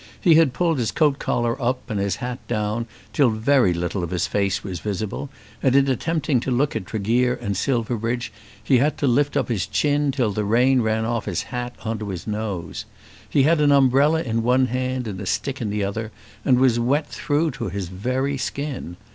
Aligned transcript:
He 0.19 0.33
had 0.33 0.51
pulled 0.51 0.79
his 0.79 0.91
coat 0.91 1.19
collar 1.19 1.61
up 1.61 1.87
and 1.87 1.99
his 1.99 2.15
hat 2.15 2.39
down 2.47 2.87
till 3.13 3.29
very 3.29 3.71
little 3.71 4.03
of 4.03 4.09
his 4.09 4.25
face 4.25 4.63
was 4.63 4.79
visible, 4.79 5.29
and 5.61 5.75
in 5.75 5.87
attempting 5.87 6.39
to 6.39 6.49
look 6.49 6.75
at 6.75 6.87
Tregear 6.87 7.35
and 7.39 7.55
Silverbridge 7.55 8.31
he 8.63 8.79
had 8.79 8.97
to 8.97 9.05
lift 9.05 9.37
up 9.37 9.47
his 9.47 9.67
chin 9.67 10.11
till 10.11 10.31
the 10.31 10.43
rain 10.43 10.81
ran 10.81 11.05
off 11.05 11.25
his 11.25 11.43
hat 11.43 11.75
on 11.85 11.99
to 11.99 12.09
his 12.09 12.25
nose. 12.25 12.85
He 13.29 13.43
had 13.43 13.61
an 13.61 13.71
umbrella 13.71 14.23
in 14.23 14.41
one 14.41 14.65
hand 14.65 15.07
and 15.07 15.21
a 15.21 15.27
stick 15.27 15.61
in 15.61 15.69
the 15.69 15.83
other, 15.83 16.11
and 16.43 16.57
was 16.59 16.79
wet 16.79 17.05
through 17.07 17.51
to 17.51 17.69
his 17.69 17.89
very 17.89 18.37
skin. 18.39 18.97